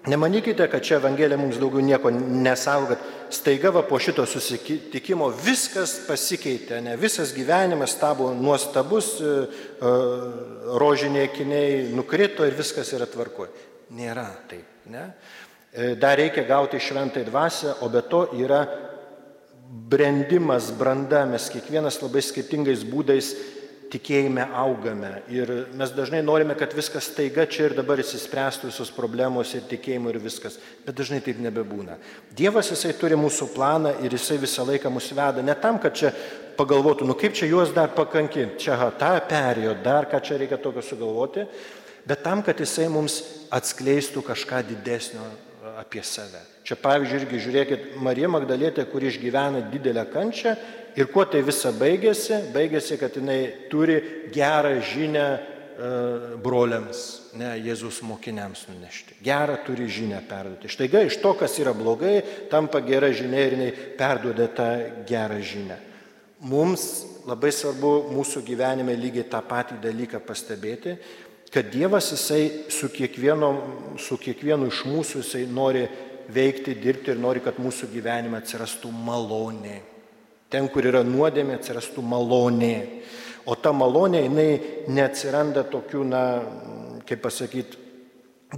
nemanykite, 0.06 0.68
kad 0.70 0.84
čia 0.84 1.00
Evangelija 1.00 1.38
mums 1.40 1.56
daugiau 1.58 1.82
nieko 1.82 2.12
nesavo, 2.12 2.92
kad 2.92 3.06
staiga 3.34 3.72
va 3.74 3.82
po 3.88 3.98
šito 3.98 4.26
susitikimo 4.28 5.30
viskas 5.44 5.96
pasikeitė, 6.06 6.82
ne 6.84 6.98
visas 7.00 7.32
gyvenimas 7.34 7.96
tavo 7.98 8.28
nuostabus, 8.36 9.14
e, 9.18 9.32
e, 9.80 9.94
rožiniai 10.78 11.32
kiniai 11.32 11.88
nukrito 11.96 12.46
ir 12.46 12.54
viskas 12.58 12.92
yra 12.94 13.08
tvarkoje. 13.10 13.72
Nėra 13.94 14.28
taip, 14.48 14.86
ne? 14.90 15.08
E, 15.74 15.94
dar 15.98 16.14
reikia 16.20 16.44
gauti 16.46 16.78
šventai 16.78 17.24
dvasę, 17.26 17.80
o 17.82 17.88
be 17.90 18.02
to 18.06 18.28
yra 18.38 18.62
brendimas, 19.90 20.70
branda, 20.70 21.24
mes 21.26 21.48
kiekvienas 21.50 21.98
labai 21.98 22.22
skirtingais 22.22 22.84
būdais 22.86 23.32
tikėjime 23.90 24.44
augame. 24.54 25.10
Ir 25.34 25.50
mes 25.74 25.90
dažnai 25.94 26.20
norime, 26.22 26.54
kad 26.58 26.72
viskas 26.74 27.08
taiga 27.14 27.42
čia 27.50 27.68
ir 27.68 27.74
dabar 27.74 27.98
įsispręstų 28.02 28.70
visos 28.70 28.90
problemos 28.94 29.50
ir 29.54 29.66
tikėjimo 29.70 30.10
ir 30.10 30.20
viskas. 30.22 30.60
Bet 30.86 30.94
dažnai 30.98 31.20
taip 31.26 31.42
nebebūna. 31.42 31.98
Dievas 32.38 32.70
jisai 32.70 32.94
turi 32.98 33.18
mūsų 33.18 33.50
planą 33.54 33.96
ir 34.06 34.14
jisai 34.14 34.38
visą 34.42 34.66
laiką 34.66 34.94
mus 34.94 35.10
veda. 35.10 35.42
Ne 35.42 35.58
tam, 35.58 35.78
kad 35.82 35.98
čia 35.98 36.12
pagalvotų, 36.58 37.06
nu 37.06 37.18
kaip 37.18 37.34
čia 37.34 37.50
juos 37.50 37.74
dar 37.74 37.90
pakankinti, 37.94 38.62
čia 38.62 38.78
ha, 38.78 38.92
tą 38.94 39.16
perėjo, 39.30 39.74
dar 39.82 40.06
ką 40.10 40.22
čia 40.22 40.38
reikia 40.38 40.58
tokio 40.62 40.86
sugalvoti, 40.86 41.48
bet 42.06 42.22
tam, 42.22 42.46
kad 42.46 42.62
jisai 42.62 42.86
mums 42.94 43.18
atskleistų 43.54 44.22
kažką 44.26 44.62
didesnio 44.70 45.26
apie 45.78 46.02
save. 46.02 46.40
Čia 46.64 46.76
pavyzdžiui 46.80 47.20
irgi 47.22 47.40
žiūrėkit, 47.44 47.88
Marija 48.02 48.30
Magdalėtė, 48.32 48.86
kuri 48.90 49.10
išgyvena 49.10 49.66
didelę 49.72 50.06
kančią 50.12 50.54
ir 50.96 51.10
kuo 51.12 51.26
tai 51.28 51.42
visa 51.44 51.72
baigėsi? 51.76 52.40
Baigėsi, 52.54 52.98
kad 53.00 53.16
jinai 53.18 53.40
turi 53.72 53.98
gerą 54.34 54.76
žinę 54.92 55.24
e, 55.34 55.40
broliams, 56.44 57.02
ne 57.36 57.54
Jėzus 57.64 58.00
mokiniams 58.06 58.66
nunešti. 58.70 59.18
Gerą 59.24 59.58
turi 59.66 59.88
žinę 59.90 60.22
perduoti. 60.28 60.72
Štaiga 60.72 61.04
iš 61.04 61.18
to, 61.22 61.34
kas 61.38 61.58
yra 61.60 61.74
blogai, 61.76 62.20
tampa 62.52 62.80
gera 62.84 63.12
žinia 63.12 63.44
ir 63.44 63.58
jinai 63.58 63.72
perduoda 63.98 64.48
tą 64.56 64.70
gerą 65.08 65.42
žinę. 65.42 65.80
Mums 66.44 66.88
labai 67.24 67.52
svarbu 67.54 68.10
mūsų 68.12 68.42
gyvenime 68.44 68.92
lygiai 68.98 69.24
tą 69.32 69.40
patį 69.48 69.78
dalyką 69.84 70.20
pastebėti, 70.26 70.98
kad 71.54 71.70
Dievas 71.70 72.10
jisai 72.10 72.64
su, 72.68 72.88
su 72.90 74.16
kiekvienu 74.18 74.66
iš 74.66 74.80
mūsų 74.90 75.20
jisai 75.22 75.44
nori 75.46 75.84
veikti, 76.34 76.74
dirbti 76.74 77.12
ir 77.14 77.20
nori, 77.22 77.42
kad 77.44 77.60
mūsų 77.62 77.92
gyvenime 77.92 78.40
atsirastų 78.40 78.90
malonė. 78.90 79.76
Ten, 80.50 80.66
kur 80.72 80.86
yra 80.90 81.04
nuodėmė, 81.06 81.60
atsirastų 81.60 82.02
malonė. 82.02 82.74
O 83.46 83.54
ta 83.54 83.70
malonė, 83.76 84.24
jinai 84.24 84.48
neatsiranda 84.90 85.62
tokių, 85.70 86.02
na, 86.08 86.24
kaip 87.06 87.22
pasakyti, 87.22 87.78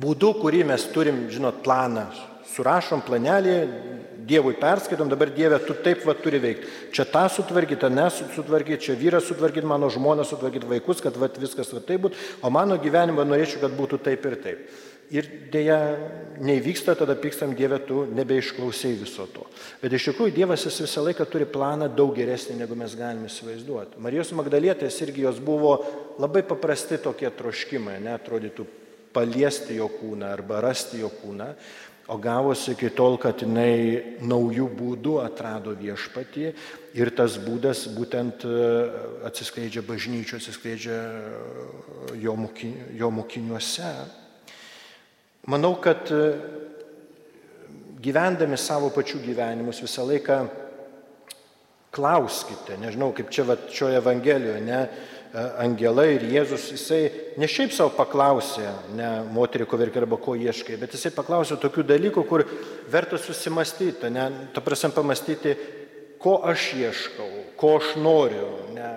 būdų, 0.00 0.32
kurį 0.40 0.64
mes 0.70 0.88
turim, 0.94 1.26
žinot, 1.32 1.61
planą. 1.66 2.06
Surašom 2.54 3.04
planelį, 3.06 3.56
Dievui 4.26 4.56
perskaitom, 4.59 5.06
dabar 5.06 5.30
Dieve, 5.30 5.59
tu 5.62 5.74
taip 5.85 6.02
va 6.02 6.16
turi 6.18 6.40
veikti. 6.42 6.66
Čia 6.96 7.04
tą 7.06 7.28
sutvarkyti, 7.30 7.78
tą 7.85 7.90
nesutvarkyti, 7.94 8.88
čia 8.88 8.96
vyrą 8.98 9.20
sutvarkyti, 9.22 9.68
mano 9.70 9.87
žmoną 9.92 10.24
sutvarkyti, 10.26 10.66
vaikus, 10.66 10.98
kad 11.04 11.14
va, 11.20 11.28
viskas 11.38 11.70
va 11.70 11.78
taip 11.78 12.09
būtų, 12.09 12.18
o 12.42 12.50
mano 12.50 12.74
gyvenimą 12.82 13.22
norėčiau, 13.22 13.62
kad 13.62 13.76
būtų 13.78 14.00
taip 14.02 14.26
ir 14.26 14.38
taip. 14.42 14.64
Ir 15.14 15.28
dėja, 15.52 15.76
neįvyksta, 16.42 16.96
tada 16.98 17.14
pykstam 17.14 17.52
Dieve, 17.54 17.78
tu 17.87 18.02
nebeišklausai 18.11 18.90
viso 18.98 19.28
to. 19.30 19.44
Bet 19.78 19.94
iš 19.94 20.09
tikrųjų 20.09 20.35
Dievas 20.35 20.64
jis 20.66 20.80
visą 20.82 21.04
laiką 21.06 21.28
turi 21.30 21.46
planą 21.46 21.87
daug 21.94 22.11
geresnį, 22.16 22.59
negu 22.64 22.74
mes 22.78 22.96
galime 22.98 23.30
įsivaizduoti. 23.30 24.00
Marijos 24.02 24.35
Magdalietės 24.35 24.98
irgi 25.06 25.22
jos 25.28 25.38
buvo 25.38 25.76
labai 26.18 26.42
paprasti 26.48 26.98
tokie 26.98 27.30
troškimai, 27.30 28.00
netrodytų 28.02 28.66
paliesti 29.14 29.78
jo 29.78 29.87
kūną 29.94 30.35
arba 30.35 30.59
rasti 30.66 31.04
jo 31.04 31.12
kūną. 31.22 31.52
O 32.07 32.19
gavosi 32.23 32.71
iki 32.77 32.92
tol, 32.95 33.16
kad 33.19 33.40
jinai 33.42 34.19
naujų 34.23 34.69
būdų 34.79 35.16
atrado 35.25 35.73
viešpatį 35.75 36.53
ir 36.95 37.11
tas 37.19 37.35
būdas 37.42 37.88
būtent 37.97 38.45
e, 38.47 38.59
atsiskleidžia 39.27 39.83
bažnyčio, 39.83 40.38
atsiskleidžia 40.38 41.01
e, 41.03 42.21
jo, 42.23 42.37
moki, 42.38 42.71
jo 42.95 43.11
mokiniuose. 43.11 43.90
Manau, 45.51 45.73
kad 45.83 46.07
e, 46.14 46.23
gyvendami 48.07 48.55
savo 48.55 48.92
pačių 48.95 49.25
gyvenimus 49.27 49.83
visą 49.83 50.07
laiką 50.07 50.38
klauskite, 51.97 52.79
nežinau, 52.79 53.11
kaip 53.16 53.35
čia 53.35 53.49
va, 53.51 53.59
šioje 53.66 53.99
Evangelijoje, 53.99 54.62
ne, 54.62 54.81
angelai 55.37 56.14
ir 56.14 56.25
Jėzus, 56.33 56.70
jisai 56.72 57.01
ne 57.40 57.49
šiaip 57.51 57.75
savo 57.75 57.92
paklausė, 57.96 58.66
ne 58.96 59.09
moterį, 59.35 59.66
ko 59.68 59.79
verkia 59.81 60.03
arba 60.03 60.18
ko 60.22 60.37
ieškai, 60.38 60.79
bet 60.81 60.94
jisai 60.96 61.12
paklausė 61.16 61.59
tokių 61.61 61.85
dalykų, 61.90 62.25
kur 62.29 62.44
verta 62.92 63.18
susimastyti, 63.20 64.11
ne, 64.12 64.29
ta 64.55 64.64
prasme 64.64 64.92
pamastyti, 64.96 65.57
ko 66.22 66.38
aš 66.49 66.70
ieškau, 66.81 67.29
ko 67.61 67.77
aš 67.81 67.92
noriu, 68.01 68.49
ne, 68.77 68.90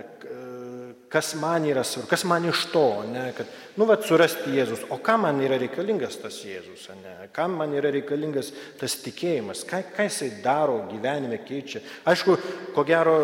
kas 1.10 1.34
man 1.36 1.66
yra 1.66 1.84
svarbu, 1.84 2.10
kas 2.10 2.24
man 2.30 2.46
iš 2.46 2.68
to, 2.74 3.04
ne, 3.10 3.32
kad, 3.38 3.50
nu, 3.78 3.88
vad, 3.90 4.04
surasti 4.06 4.54
Jėzus, 4.54 4.84
o 4.94 5.00
kam 5.02 5.26
man 5.26 5.42
yra 5.42 5.58
reikalingas 5.62 6.20
tas 6.22 6.38
Jėzus, 6.46 6.86
ne, 7.02 7.16
kam 7.34 7.56
man 7.58 7.74
yra 7.78 7.90
reikalingas 7.94 8.52
tas 8.80 8.96
tikėjimas, 9.02 9.64
ką, 9.70 9.82
ką 9.96 10.06
jisai 10.06 10.30
daro 10.44 10.84
gyvenime 10.92 11.42
keičia. 11.42 11.82
Aišku, 12.10 12.38
ko 12.76 12.86
gero 12.86 13.18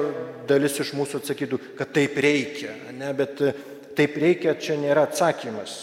dalis 0.49 0.79
iš 0.81 0.95
mūsų 0.97 1.21
atsakytų, 1.21 1.61
kad 1.77 1.93
taip 1.93 2.17
reikia, 2.25 2.73
ne, 2.97 3.13
bet 3.17 3.43
taip 3.95 4.17
reikia 4.21 4.57
čia 4.57 4.79
nėra 4.81 5.05
atsakymas. 5.05 5.77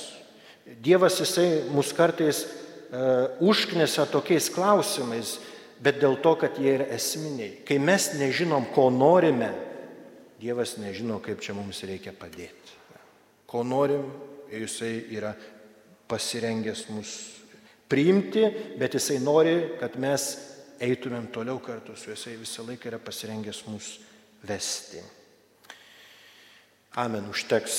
Dievas 0.82 1.20
jisai 1.22 1.68
mus 1.70 1.94
kartais 1.94 2.44
uh, 2.44 3.30
užknėsia 3.44 4.08
tokiais 4.10 4.50
klausimais, 4.50 5.36
bet 5.82 6.02
dėl 6.02 6.16
to, 6.22 6.34
kad 6.40 6.58
jie 6.58 6.80
yra 6.80 6.86
esminiai. 6.94 7.60
Kai 7.66 7.78
mes 7.82 8.12
nežinom, 8.18 8.66
ko 8.74 8.88
norime, 8.90 9.52
Dievas 10.42 10.74
nežino, 10.82 11.20
kaip 11.22 11.42
čia 11.42 11.54
mums 11.54 11.84
reikia 11.86 12.14
padėti. 12.18 12.78
Ko 13.46 13.62
norim, 13.62 14.08
jisai 14.50 14.94
yra 15.14 15.30
pasirengęs 16.10 16.86
mus 16.90 17.12
priimti, 17.88 18.42
bet 18.80 18.96
jisai 18.98 19.20
nori, 19.22 19.54
kad 19.80 19.94
mes 20.02 20.28
eitumėm 20.82 21.30
toliau 21.32 21.60
kartu 21.62 21.94
su 21.96 22.10
jisai 22.10 22.34
visą 22.40 22.66
laiką 22.66 22.90
yra 22.90 22.98
pasirengęs 22.98 23.62
mus 23.70 23.94
vesti. 24.48 25.02
Amen, 26.98 27.30
užteks 27.30 27.76